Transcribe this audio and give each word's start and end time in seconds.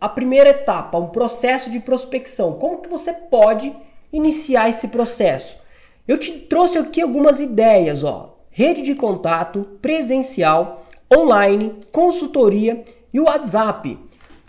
A 0.00 0.08
primeira 0.08 0.50
etapa, 0.50 0.96
o 0.96 1.08
processo 1.08 1.72
de 1.72 1.80
prospecção. 1.80 2.52
Como 2.52 2.78
que 2.78 2.88
você 2.88 3.12
pode 3.12 3.74
iniciar 4.12 4.68
esse 4.68 4.86
processo? 4.86 5.56
Eu 6.06 6.16
te 6.16 6.30
trouxe 6.30 6.78
aqui 6.78 7.00
algumas 7.00 7.40
ideias, 7.40 8.04
ó. 8.04 8.38
Rede 8.48 8.82
de 8.82 8.94
contato, 8.94 9.64
presencial, 9.82 10.86
online, 11.12 11.80
consultoria 11.90 12.84
e 13.12 13.18
o 13.18 13.24
WhatsApp. 13.24 13.98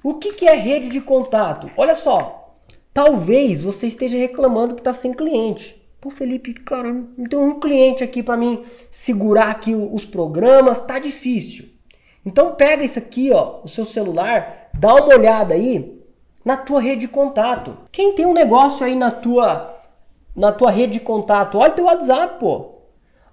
O 0.03 0.13
que, 0.19 0.33
que 0.33 0.45
é 0.45 0.53
rede 0.53 0.87
de 0.87 1.01
contato? 1.01 1.67
Olha 1.75 1.95
só, 1.95 2.55
talvez 2.93 3.63
você 3.63 3.87
esteja 3.87 4.17
reclamando 4.17 4.75
que 4.75 4.81
está 4.81 4.93
sem 4.93 5.15
cliente. 5.15 5.81
Pô, 5.99 6.11
Felipe, 6.11 6.53
cara, 6.53 6.93
não 6.93 7.25
tem 7.25 7.39
um 7.39 7.59
cliente 7.59 8.03
aqui 8.03 8.21
para 8.21 8.37
mim 8.37 8.63
segurar 8.91 9.49
aqui 9.49 9.73
os 9.73 10.05
programas, 10.05 10.79
tá 10.79 10.99
difícil. 10.99 11.69
Então 12.23 12.53
pega 12.53 12.83
isso 12.83 12.99
aqui, 12.99 13.31
ó, 13.31 13.61
o 13.63 13.67
seu 13.67 13.83
celular, 13.83 14.58
dá 14.79 14.95
uma 14.95 15.13
olhada 15.13 15.53
aí 15.53 16.01
na 16.43 16.55
tua 16.55 16.79
rede 16.79 17.01
de 17.01 17.07
contato. 17.09 17.77
Quem 17.91 18.15
tem 18.15 18.25
um 18.25 18.33
negócio 18.33 18.85
aí 18.85 18.95
na 18.95 19.11
tua 19.11 19.75
na 20.35 20.53
tua 20.53 20.71
rede 20.71 20.93
de 20.93 20.99
contato, 21.01 21.57
olha 21.57 21.73
teu 21.73 21.85
WhatsApp, 21.85 22.39
pô. 22.39 22.75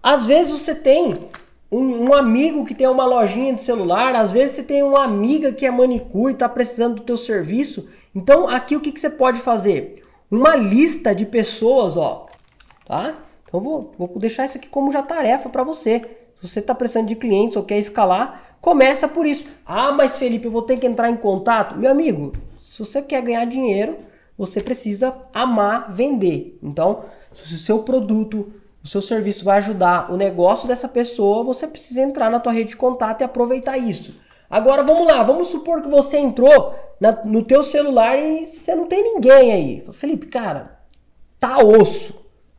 Às 0.02 0.26
vezes 0.26 0.50
você 0.50 0.74
tem 0.74 1.28
um, 1.70 2.08
um, 2.08 2.14
amigo 2.14 2.64
que 2.64 2.74
tem 2.74 2.88
uma 2.88 3.04
lojinha 3.04 3.54
de 3.54 3.62
celular, 3.62 4.16
às 4.16 4.32
vezes 4.32 4.56
você 4.56 4.62
tem 4.64 4.82
uma 4.82 5.04
amiga 5.04 5.52
que 5.52 5.64
é 5.64 5.70
manicure 5.70 6.32
e 6.32 6.34
está 6.34 6.48
precisando 6.48 6.96
do 6.96 7.02
teu 7.02 7.16
serviço. 7.16 7.88
Então 8.12 8.48
aqui 8.48 8.74
o 8.74 8.80
que, 8.80 8.90
que 8.90 8.98
você 8.98 9.10
pode 9.10 9.38
fazer? 9.38 10.02
Uma 10.28 10.56
lista 10.56 11.14
de 11.14 11.24
pessoas, 11.24 11.96
ó, 11.96 12.26
tá? 12.84 13.14
Então 13.46 13.60
vou, 13.60 13.92
vou 13.96 14.18
deixar 14.18 14.46
isso 14.46 14.58
aqui 14.58 14.68
como 14.68 14.90
já 14.90 15.02
tarefa 15.02 15.48
para 15.48 15.62
você. 15.62 16.00
Se 16.40 16.48
você 16.48 16.58
está 16.58 16.74
precisando 16.74 17.06
de 17.06 17.14
clientes 17.14 17.56
ou 17.56 17.62
quer 17.62 17.78
escalar, 17.78 18.55
Começa 18.66 19.06
por 19.06 19.24
isso. 19.24 19.46
Ah, 19.64 19.92
mas 19.92 20.18
Felipe, 20.18 20.46
eu 20.46 20.50
vou 20.50 20.60
ter 20.60 20.76
que 20.76 20.88
entrar 20.88 21.08
em 21.08 21.16
contato. 21.16 21.76
Meu 21.76 21.88
amigo, 21.88 22.32
se 22.58 22.80
você 22.80 23.00
quer 23.00 23.22
ganhar 23.22 23.44
dinheiro, 23.44 23.96
você 24.36 24.60
precisa 24.60 25.14
amar 25.32 25.92
vender. 25.94 26.58
Então, 26.60 27.04
se 27.32 27.54
o 27.54 27.58
seu 27.58 27.84
produto, 27.84 28.52
o 28.82 28.88
seu 28.88 29.00
serviço 29.00 29.44
vai 29.44 29.58
ajudar 29.58 30.12
o 30.12 30.16
negócio 30.16 30.66
dessa 30.66 30.88
pessoa, 30.88 31.44
você 31.44 31.64
precisa 31.68 32.02
entrar 32.02 32.28
na 32.28 32.40
tua 32.40 32.52
rede 32.52 32.70
de 32.70 32.76
contato 32.76 33.20
e 33.20 33.24
aproveitar 33.24 33.78
isso. 33.78 34.16
Agora 34.50 34.82
vamos 34.82 35.06
lá, 35.06 35.22
vamos 35.22 35.46
supor 35.46 35.80
que 35.80 35.88
você 35.88 36.18
entrou 36.18 36.74
na, 37.00 37.24
no 37.24 37.44
teu 37.44 37.62
celular 37.62 38.18
e 38.18 38.44
você 38.44 38.74
não 38.74 38.86
tem 38.86 39.00
ninguém 39.00 39.52
aí. 39.52 39.84
Felipe, 39.92 40.26
cara, 40.26 40.80
tá 41.38 41.58
osso. 41.58 42.12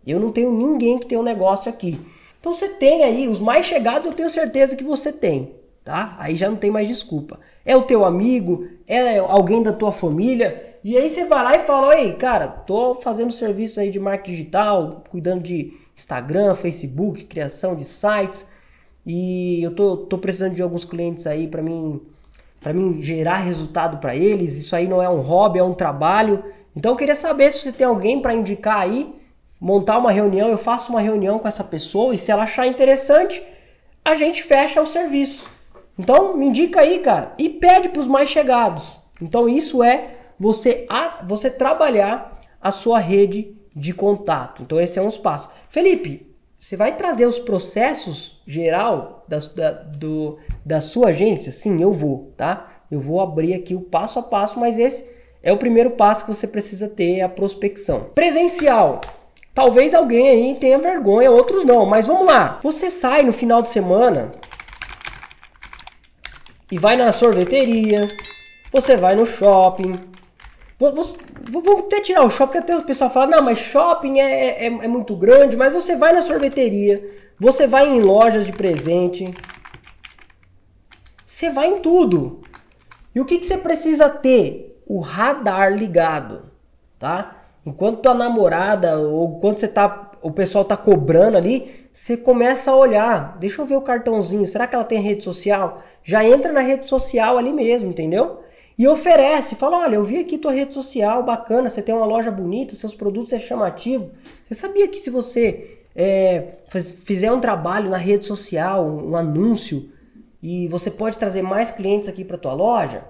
Eu 0.05 0.21
não 0.21 0.31
tenho 0.31 0.53
ninguém 0.53 0.99
que 0.99 1.05
tenha 1.05 1.19
um 1.19 1.25
negócio 1.25 1.69
aqui. 1.69 1.99
Então 2.39 2.53
você 2.53 2.69
tem 2.69 3.03
aí, 3.03 3.27
os 3.27 3.41
mais 3.41 3.65
chegados 3.65 4.07
eu 4.07 4.13
tenho 4.13 4.29
certeza 4.29 4.73
que 4.73 4.85
você 4.85 5.11
tem 5.11 5.56
tá? 5.87 6.17
Aí 6.19 6.35
já 6.35 6.49
não 6.49 6.57
tem 6.57 6.69
mais 6.69 6.85
desculpa. 6.85 7.39
É 7.65 7.75
o 7.77 7.83
teu 7.83 8.03
amigo, 8.03 8.67
é 8.85 9.19
alguém 9.19 9.63
da 9.63 9.71
tua 9.71 9.93
família, 9.93 10.75
e 10.83 10.97
aí 10.97 11.09
você 11.09 11.23
vai 11.23 11.43
lá 11.43 11.55
e 11.55 11.59
fala: 11.59 11.97
"Ei, 11.97 12.11
cara, 12.13 12.45
tô 12.45 12.95
fazendo 12.95 13.31
serviço 13.31 13.79
aí 13.79 13.89
de 13.89 13.97
marketing 13.97 14.31
digital, 14.31 15.03
cuidando 15.09 15.43
de 15.43 15.73
Instagram, 15.95 16.55
Facebook, 16.55 17.23
criação 17.23 17.73
de 17.73 17.85
sites, 17.85 18.45
e 19.05 19.63
eu 19.63 19.73
tô, 19.73 19.95
tô 19.95 20.17
precisando 20.17 20.53
de 20.53 20.61
alguns 20.61 20.83
clientes 20.83 21.25
aí 21.25 21.47
para 21.47 21.61
mim 21.61 22.01
para 22.59 22.73
mim 22.73 23.01
gerar 23.01 23.37
resultado 23.37 23.97
para 23.99 24.13
eles. 24.13 24.57
Isso 24.57 24.75
aí 24.75 24.87
não 24.87 25.01
é 25.01 25.07
um 25.07 25.21
hobby, 25.21 25.59
é 25.59 25.63
um 25.63 25.73
trabalho. 25.73 26.43
Então 26.75 26.91
eu 26.91 26.97
queria 26.97 27.15
saber 27.15 27.51
se 27.53 27.59
você 27.59 27.71
tem 27.71 27.87
alguém 27.87 28.21
para 28.21 28.33
indicar 28.33 28.79
aí, 28.81 29.15
montar 29.59 29.97
uma 29.97 30.11
reunião, 30.11 30.49
eu 30.49 30.57
faço 30.57 30.91
uma 30.91 30.99
reunião 30.99 31.39
com 31.39 31.47
essa 31.47 31.63
pessoa 31.63 32.13
e 32.13 32.17
se 32.17 32.29
ela 32.29 32.43
achar 32.43 32.67
interessante, 32.67 33.41
a 34.03 34.13
gente 34.15 34.43
fecha 34.43 34.81
o 34.81 34.85
serviço. 34.85 35.56
Então, 35.97 36.37
me 36.37 36.47
indica 36.47 36.81
aí, 36.81 36.99
cara, 36.99 37.33
e 37.37 37.49
pede 37.49 37.89
para 37.89 37.99
os 37.99 38.07
mais 38.07 38.29
chegados. 38.29 38.97
Então, 39.21 39.49
isso 39.49 39.83
é 39.83 40.15
você 40.39 40.85
a, 40.89 41.23
você 41.25 41.49
trabalhar 41.49 42.39
a 42.61 42.71
sua 42.71 42.99
rede 42.99 43.55
de 43.75 43.93
contato. 43.93 44.61
Então, 44.63 44.79
esse 44.79 44.99
é 44.99 45.01
um 45.01 45.11
passo. 45.11 45.49
Felipe, 45.69 46.27
você 46.59 46.75
vai 46.75 46.95
trazer 46.95 47.25
os 47.25 47.37
processos 47.37 48.41
geral 48.45 49.25
da, 49.27 49.37
da, 49.37 49.71
do, 49.71 50.37
da 50.65 50.81
sua 50.81 51.09
agência? 51.09 51.51
Sim, 51.51 51.81
eu 51.81 51.93
vou, 51.93 52.33
tá? 52.35 52.67
Eu 52.89 52.99
vou 52.99 53.21
abrir 53.21 53.53
aqui 53.53 53.75
o 53.75 53.81
passo 53.81 54.19
a 54.19 54.23
passo, 54.23 54.59
mas 54.59 54.79
esse 54.79 55.07
é 55.43 55.51
o 55.53 55.57
primeiro 55.57 55.91
passo 55.91 56.25
que 56.25 56.33
você 56.33 56.47
precisa 56.47 56.87
ter, 56.87 57.21
a 57.21 57.29
prospecção. 57.29 58.09
Presencial. 58.15 59.01
Talvez 59.53 59.93
alguém 59.93 60.29
aí 60.29 60.55
tenha 60.59 60.77
vergonha, 60.77 61.31
outros 61.31 61.63
não, 61.63 61.85
mas 61.85 62.07
vamos 62.07 62.27
lá. 62.27 62.59
Você 62.63 62.91
sai 62.91 63.23
no 63.23 63.33
final 63.33 63.61
de 63.61 63.69
semana, 63.69 64.31
e 66.71 66.77
vai 66.77 66.95
na 66.95 67.11
sorveteria, 67.11 68.07
você 68.71 68.97
vai 68.97 69.15
no 69.15 69.25
shopping. 69.25 69.99
Vamos 70.79 71.15
até 71.85 72.01
tirar 72.01 72.23
o 72.23 72.29
shopping, 72.29 72.59
até 72.59 72.77
o 72.77 72.83
pessoal 72.83 73.09
fala, 73.09 73.27
não, 73.27 73.41
mas 73.41 73.57
shopping 73.57 74.19
é, 74.19 74.65
é, 74.65 74.65
é 74.65 74.87
muito 74.87 75.15
grande, 75.15 75.57
mas 75.57 75.73
você 75.73 75.95
vai 75.95 76.13
na 76.13 76.21
sorveteria, 76.21 77.03
você 77.39 77.65
vai 77.65 77.87
em 77.87 78.01
lojas 78.01 78.45
de 78.45 78.53
presente, 78.53 79.33
você 81.25 81.49
vai 81.49 81.67
em 81.67 81.79
tudo. 81.79 82.41
E 83.13 83.19
o 83.19 83.25
que, 83.25 83.39
que 83.39 83.47
você 83.47 83.57
precisa 83.57 84.09
ter? 84.09 84.81
O 84.85 84.99
radar 84.99 85.73
ligado, 85.73 86.51
tá? 86.99 87.35
Enquanto 87.65 88.01
tua 88.01 88.13
namorada 88.13 88.97
ou 88.99 89.39
quando 89.39 89.57
você 89.57 89.67
tá, 89.67 90.06
o 90.27 90.31
pessoal 90.31 90.65
tá 90.65 90.75
cobrando 90.75 91.37
ali, 91.37 91.87
você 91.93 92.17
começa 92.17 92.69
a 92.69 92.75
olhar, 92.75 93.37
deixa 93.39 93.61
eu 93.61 93.65
ver 93.65 93.77
o 93.77 93.81
cartãozinho, 93.81 94.45
será 94.45 94.67
que 94.67 94.75
ela 94.75 94.83
tem 94.83 95.01
rede 95.01 95.23
social? 95.23 95.81
Já 96.03 96.23
entra 96.23 96.51
na 96.51 96.59
rede 96.59 96.85
social 96.85 97.37
ali 97.37 97.53
mesmo, 97.53 97.89
entendeu? 97.89 98.41
E 98.77 98.85
oferece, 98.87 99.55
fala, 99.55 99.77
olha, 99.79 99.95
eu 99.95 100.03
vi 100.03 100.19
aqui 100.19 100.37
tua 100.37 100.51
rede 100.51 100.73
social, 100.73 101.23
bacana, 101.23 101.69
você 101.69 101.81
tem 101.81 101.95
uma 101.95 102.05
loja 102.05 102.29
bonita, 102.29 102.75
seus 102.75 102.93
produtos 102.93 103.31
é 103.31 103.39
chamativo. 103.39 104.11
Você 104.45 104.53
sabia 104.53 104.87
que 104.89 104.99
se 104.99 105.09
você 105.09 105.79
é, 105.95 106.57
fizer 107.05 107.31
um 107.31 107.39
trabalho 107.39 107.89
na 107.89 107.97
rede 107.97 108.25
social, 108.25 108.85
um, 108.85 109.15
anúncio, 109.15 109.89
e 110.43 110.67
você 110.67 110.91
pode 110.91 111.17
trazer 111.17 111.41
mais 111.41 111.71
clientes 111.71 112.09
aqui 112.09 112.23
para 112.23 112.37
tua 112.37 112.53
loja? 112.53 113.05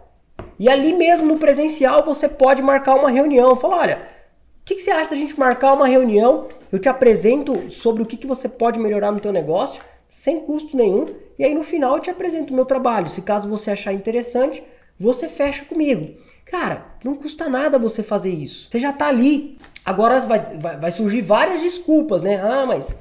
E 0.59 0.69
ali 0.69 0.94
mesmo 0.94 1.25
no 1.25 1.39
presencial 1.39 2.05
você 2.05 2.29
pode 2.29 2.61
marcar 2.61 2.95
uma 2.95 3.09
reunião, 3.09 3.55
fala, 3.55 3.78
olha, 3.78 4.01
o 4.61 4.66
que, 4.66 4.75
que 4.75 4.81
você 4.81 4.91
acha 4.91 5.09
da 5.09 5.16
gente 5.16 5.38
marcar 5.38 5.73
uma 5.73 5.88
reunião 5.88 6.47
eu 6.72 6.79
te 6.79 6.89
apresento 6.89 7.72
sobre 7.72 8.03
o 8.03 8.05
que, 8.05 8.17
que 8.17 8.28
você 8.28 8.50
pode 8.50 8.79
melhorar 8.79 9.11
no 9.11 9.19
teu 9.19 9.31
negócio, 9.31 9.81
sem 10.09 10.39
custo 10.41 10.75
nenhum, 10.75 11.13
e 11.38 11.44
aí 11.44 11.53
no 11.53 11.63
final 11.63 11.95
eu 11.95 12.01
te 12.01 12.09
apresento 12.09 12.53
o 12.53 12.55
meu 12.55 12.66
trabalho. 12.66 13.07
Se 13.07 13.22
caso 13.22 13.50
você 13.50 13.72
achar 13.72 13.94
interessante, 13.94 14.63
você 15.00 15.28
fecha 15.28 15.66
comigo. 15.66 16.16
Cara, 16.45 16.85
não 17.03 17.16
custa 17.16 17.50
nada 17.50 17.78
você 17.78 18.01
fazer 18.01 18.31
isso. 18.31 18.69
Você 18.69 18.79
já 18.79 18.89
está 18.89 19.07
ali. 19.07 19.57
Agora 19.85 20.19
vai, 20.22 20.39
vai, 20.57 20.78
vai, 20.78 20.91
surgir 20.91 21.22
várias 21.22 21.61
desculpas, 21.61 22.22
né? 22.22 22.41
Ah, 22.41 22.66
mas 22.66 22.97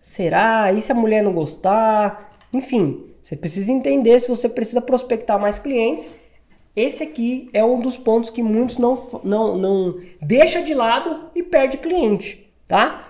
será? 0.00 0.72
E 0.72 0.80
se 0.80 0.92
a 0.92 0.94
mulher 0.94 1.22
não 1.22 1.32
gostar? 1.32 2.36
Enfim, 2.52 3.06
você 3.22 3.36
precisa 3.36 3.72
entender 3.72 4.20
se 4.20 4.28
você 4.28 4.48
precisa 4.48 4.80
prospectar 4.80 5.40
mais 5.40 5.58
clientes. 5.58 6.10
Esse 6.76 7.02
aqui 7.02 7.50
é 7.52 7.64
um 7.64 7.80
dos 7.80 7.96
pontos 7.96 8.30
que 8.30 8.42
muitos 8.42 8.78
não, 8.78 9.20
não, 9.24 9.58
não 9.58 10.00
deixa 10.22 10.62
de 10.62 10.72
lado 10.72 11.30
e 11.34 11.42
perde 11.42 11.78
cliente, 11.78 12.50
tá? 12.68 13.09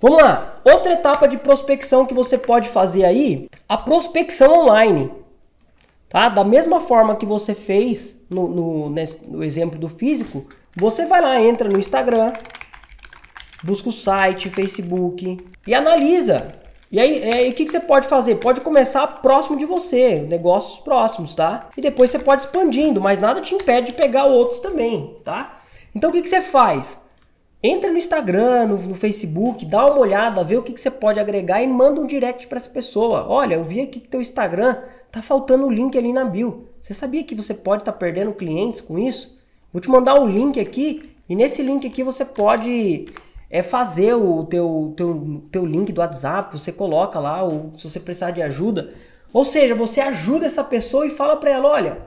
Vamos 0.00 0.22
lá. 0.22 0.54
Outra 0.64 0.94
etapa 0.94 1.28
de 1.28 1.36
prospecção 1.36 2.06
que 2.06 2.14
você 2.14 2.38
pode 2.38 2.70
fazer 2.70 3.04
aí, 3.04 3.48
a 3.68 3.76
prospecção 3.76 4.60
online. 4.60 5.12
Tá? 6.08 6.28
Da 6.30 6.42
mesma 6.42 6.80
forma 6.80 7.14
que 7.14 7.26
você 7.26 7.54
fez 7.54 8.18
no, 8.28 8.48
no, 8.48 8.88
no 9.28 9.44
exemplo 9.44 9.78
do 9.78 9.88
físico, 9.88 10.46
você 10.74 11.04
vai 11.04 11.20
lá, 11.20 11.40
entra 11.40 11.68
no 11.68 11.78
Instagram, 11.78 12.32
busca 13.62 13.90
o 13.90 13.92
site, 13.92 14.48
Facebook 14.48 15.38
e 15.66 15.74
analisa. 15.74 16.58
E 16.90 16.98
aí, 16.98 17.22
é, 17.22 17.48
o 17.48 17.52
que, 17.52 17.64
que 17.64 17.70
você 17.70 17.78
pode 17.78 18.08
fazer? 18.08 18.36
Pode 18.36 18.62
começar 18.62 19.06
próximo 19.06 19.56
de 19.56 19.64
você, 19.64 20.20
negócios 20.28 20.80
próximos, 20.80 21.34
tá? 21.34 21.68
E 21.76 21.80
depois 21.80 22.10
você 22.10 22.18
pode 22.18 22.42
expandindo, 22.42 23.00
mas 23.00 23.20
nada 23.20 23.40
te 23.40 23.54
impede 23.54 23.88
de 23.88 23.92
pegar 23.92 24.24
outros 24.24 24.58
também, 24.58 25.16
tá? 25.22 25.60
Então 25.94 26.10
o 26.10 26.12
que, 26.12 26.22
que 26.22 26.28
você 26.28 26.40
faz? 26.40 26.98
Entra 27.62 27.90
no 27.90 27.98
Instagram, 27.98 28.66
no, 28.66 28.76
no, 28.78 28.94
Facebook, 28.94 29.66
dá 29.66 29.84
uma 29.84 29.98
olhada, 29.98 30.42
vê 30.42 30.56
o 30.56 30.62
que, 30.62 30.72
que 30.72 30.80
você 30.80 30.90
pode 30.90 31.20
agregar 31.20 31.62
e 31.62 31.66
manda 31.66 32.00
um 32.00 32.06
direct 32.06 32.46
para 32.46 32.56
essa 32.56 32.70
pessoa. 32.70 33.26
Olha, 33.28 33.56
eu 33.56 33.64
vi 33.64 33.80
aqui 33.80 34.00
que 34.00 34.08
teu 34.08 34.20
Instagram 34.20 34.78
tá 35.12 35.20
faltando 35.22 35.66
o 35.66 35.70
link 35.70 35.96
ali 35.98 36.12
na 36.12 36.24
bio. 36.24 36.68
Você 36.80 36.94
sabia 36.94 37.22
que 37.22 37.34
você 37.34 37.52
pode 37.52 37.82
estar 37.82 37.92
tá 37.92 37.98
perdendo 37.98 38.32
clientes 38.32 38.80
com 38.80 38.98
isso? 38.98 39.38
Vou 39.72 39.80
te 39.80 39.90
mandar 39.90 40.14
o 40.14 40.24
um 40.24 40.28
link 40.28 40.58
aqui 40.58 41.12
e 41.28 41.36
nesse 41.36 41.62
link 41.62 41.86
aqui 41.86 42.02
você 42.02 42.24
pode 42.24 43.06
é 43.50 43.62
fazer 43.62 44.14
o 44.14 44.44
teu, 44.44 44.94
teu, 44.96 45.42
teu 45.50 45.66
link 45.66 45.92
do 45.92 46.00
WhatsApp, 46.00 46.56
você 46.56 46.70
coloca 46.70 47.18
lá, 47.18 47.42
ou 47.42 47.72
se 47.76 47.90
você 47.90 47.98
precisar 47.98 48.30
de 48.30 48.40
ajuda. 48.40 48.94
Ou 49.32 49.44
seja, 49.44 49.74
você 49.74 50.00
ajuda 50.00 50.46
essa 50.46 50.62
pessoa 50.62 51.04
e 51.04 51.10
fala 51.10 51.36
para 51.36 51.50
ela, 51.50 51.68
olha, 51.68 51.98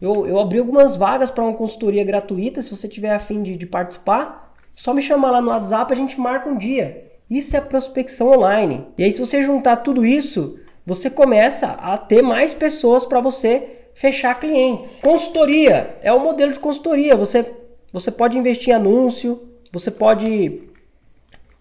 eu, 0.00 0.26
eu 0.26 0.38
abri 0.38 0.58
algumas 0.58 0.96
vagas 0.96 1.30
para 1.30 1.42
uma 1.42 1.54
consultoria 1.54 2.04
gratuita, 2.04 2.60
se 2.60 2.70
você 2.74 2.86
tiver 2.86 3.14
afim 3.14 3.42
de, 3.42 3.56
de 3.56 3.66
participar, 3.66 4.49
só 4.80 4.94
me 4.94 5.02
chamar 5.02 5.32
lá 5.32 5.42
no 5.42 5.50
WhatsApp, 5.50 5.92
a 5.92 5.96
gente 5.96 6.18
marca 6.18 6.48
um 6.48 6.56
dia. 6.56 7.12
Isso 7.28 7.54
é 7.54 7.60
prospecção 7.60 8.28
online. 8.28 8.86
E 8.96 9.04
aí, 9.04 9.12
se 9.12 9.20
você 9.20 9.42
juntar 9.42 9.76
tudo 9.76 10.06
isso, 10.06 10.58
você 10.86 11.10
começa 11.10 11.72
a 11.72 11.98
ter 11.98 12.22
mais 12.22 12.54
pessoas 12.54 13.04
para 13.04 13.20
você 13.20 13.90
fechar 13.92 14.40
clientes. 14.40 14.98
Consultoria 15.02 15.98
é 16.00 16.10
o 16.10 16.18
modelo 16.18 16.50
de 16.50 16.58
consultoria. 16.58 17.14
Você, 17.14 17.44
você 17.92 18.10
pode 18.10 18.38
investir 18.38 18.70
em 18.70 18.76
anúncio, 18.76 19.50
você 19.70 19.90
pode 19.90 20.62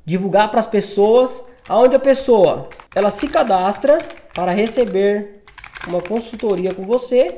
divulgar 0.06 0.50
para 0.50 0.62
as 0.62 0.68
pessoas, 0.68 1.44
aonde 1.68 1.98
a 1.98 2.00
pessoa 2.00 2.70
ela 2.96 3.12
se 3.12 3.28
cadastra 3.28 3.98
para 4.34 4.54
receber 4.54 5.44
uma 5.86 6.02
consultoria 6.02 6.74
com 6.74 6.86
você 6.86 7.36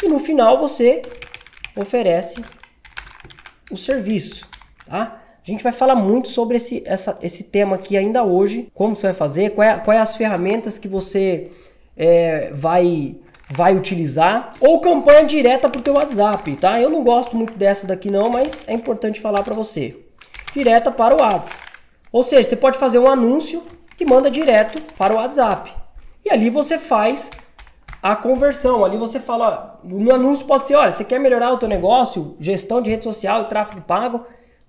e 0.00 0.06
no 0.06 0.20
final 0.20 0.60
você 0.60 1.02
oferece 1.74 2.36
o 3.68 3.76
serviço, 3.76 4.46
tá? 4.86 5.22
A 5.46 5.50
gente 5.50 5.62
vai 5.62 5.72
falar 5.72 5.94
muito 5.94 6.28
sobre 6.28 6.56
esse, 6.56 6.82
essa, 6.86 7.18
esse 7.20 7.44
tema 7.44 7.76
aqui 7.76 7.98
ainda 7.98 8.24
hoje, 8.24 8.68
como 8.72 8.96
você 8.96 9.08
vai 9.08 9.14
fazer, 9.14 9.50
quais 9.50 9.76
é, 9.76 9.78
qual 9.78 9.94
é 9.94 10.00
as 10.00 10.16
ferramentas 10.16 10.78
que 10.78 10.88
você 10.88 11.50
é, 11.94 12.50
vai 12.52 13.16
vai 13.46 13.76
utilizar 13.76 14.54
ou 14.58 14.80
campanha 14.80 15.22
direta 15.26 15.68
para 15.68 15.78
o 15.78 15.82
teu 15.82 15.94
WhatsApp, 15.94 16.56
tá? 16.56 16.80
Eu 16.80 16.88
não 16.88 17.04
gosto 17.04 17.36
muito 17.36 17.52
dessa 17.58 17.86
daqui 17.86 18.10
não, 18.10 18.30
mas 18.30 18.66
é 18.66 18.72
importante 18.72 19.20
falar 19.20 19.42
para 19.42 19.54
você. 19.54 19.94
Direta 20.54 20.90
para 20.90 21.14
o 21.14 21.20
WhatsApp. 21.20 21.62
Ou 22.10 22.22
seja, 22.22 22.48
você 22.48 22.56
pode 22.56 22.78
fazer 22.78 22.98
um 22.98 23.06
anúncio 23.06 23.62
que 23.98 24.06
manda 24.06 24.30
direto 24.30 24.80
para 24.96 25.12
o 25.12 25.16
WhatsApp. 25.18 25.70
E 26.24 26.30
ali 26.30 26.48
você 26.48 26.78
faz 26.78 27.30
a 28.02 28.16
conversão. 28.16 28.82
Ali 28.82 28.96
você 28.96 29.20
fala, 29.20 29.78
no 29.84 30.14
anúncio 30.14 30.46
pode 30.46 30.66
ser, 30.66 30.74
olha, 30.74 30.90
você 30.90 31.04
quer 31.04 31.20
melhorar 31.20 31.52
o 31.52 31.58
teu 31.58 31.68
negócio, 31.68 32.34
gestão 32.40 32.80
de 32.80 32.88
rede 32.88 33.04
social 33.04 33.42
e 33.42 33.48
tráfego 33.48 33.82
pago, 33.82 34.24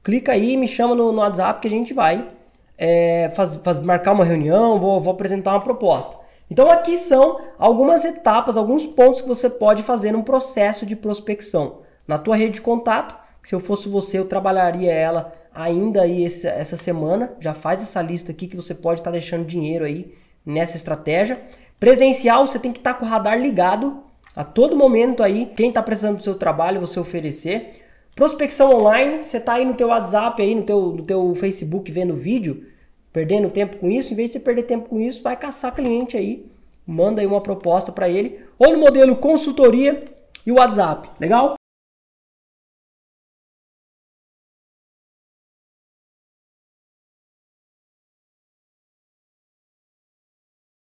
clica 0.05 0.31
aí, 0.31 0.55
me 0.55 0.67
chama 0.67 0.95
no, 0.95 1.11
no 1.11 1.19
WhatsApp 1.19 1.59
que 1.59 1.67
a 1.67 1.71
gente 1.71 1.93
vai 1.93 2.29
é, 2.77 3.31
faz, 3.35 3.57
faz, 3.57 3.79
marcar 3.79 4.11
uma 4.11 4.25
reunião, 4.25 4.79
vou, 4.79 4.99
vou 4.99 5.13
apresentar 5.13 5.51
uma 5.51 5.61
proposta. 5.61 6.17
Então 6.49 6.69
aqui 6.69 6.97
são 6.97 7.39
algumas 7.57 8.05
etapas, 8.05 8.55
alguns 8.55 8.85
pontos 8.85 9.21
que 9.21 9.27
você 9.27 9.49
pode 9.49 9.81
fazer 9.81 10.11
num 10.11 10.21
processo 10.21 10.85
de 10.85 10.95
prospecção. 10.95 11.79
Na 12.07 12.17
tua 12.17 12.35
rede 12.35 12.55
de 12.55 12.61
contato, 12.61 13.17
se 13.41 13.55
eu 13.55 13.59
fosse 13.59 13.89
você, 13.89 14.19
eu 14.19 14.25
trabalharia 14.25 14.93
ela 14.93 15.31
ainda 15.53 16.03
aí 16.03 16.23
esse, 16.23 16.47
essa 16.47 16.77
semana. 16.77 17.33
Já 17.39 17.53
faz 17.53 17.81
essa 17.81 18.01
lista 18.01 18.31
aqui 18.31 18.47
que 18.47 18.55
você 18.55 18.75
pode 18.75 18.99
estar 18.99 19.09
tá 19.09 19.17
deixando 19.17 19.45
dinheiro 19.45 19.85
aí 19.85 20.13
nessa 20.45 20.77
estratégia. 20.77 21.41
Presencial, 21.79 22.45
você 22.45 22.59
tem 22.59 22.71
que 22.71 22.79
estar 22.79 22.93
tá 22.93 22.99
com 22.99 23.05
o 23.05 23.09
radar 23.09 23.39
ligado 23.39 24.03
a 24.35 24.43
todo 24.43 24.75
momento 24.75 25.23
aí. 25.23 25.51
Quem 25.55 25.69
está 25.69 25.81
precisando 25.81 26.17
do 26.17 26.23
seu 26.23 26.35
trabalho, 26.35 26.79
você 26.79 26.99
oferecer. 26.99 27.81
Prospecção 28.15 28.73
online, 28.73 29.23
você 29.23 29.35
está 29.37 29.55
aí 29.55 29.65
no 29.65 29.73
teu 29.73 29.89
WhatsApp, 29.89 30.41
aí 30.41 30.55
no 30.55 30.63
teu, 30.63 30.81
no 30.93 31.03
teu 31.03 31.35
Facebook 31.35 31.91
vendo 31.91 32.15
vídeo 32.15 32.65
perdendo 33.11 33.49
tempo 33.49 33.77
com 33.77 33.91
isso, 33.91 34.13
em 34.13 34.15
vez 34.15 34.29
de 34.29 34.33
você 34.33 34.39
perder 34.39 34.63
tempo 34.63 34.89
com 34.89 34.99
isso, 34.99 35.21
vai 35.21 35.37
caçar 35.37 35.75
cliente 35.75 36.17
aí, 36.17 36.45
manda 36.85 37.21
aí 37.21 37.27
uma 37.27 37.41
proposta 37.41 37.91
para 37.91 38.09
ele, 38.09 38.39
ou 38.59 38.73
no 38.73 38.79
modelo 38.79 39.15
consultoria 39.17 40.03
e 40.45 40.51
WhatsApp, 40.51 41.09
legal? 41.19 41.54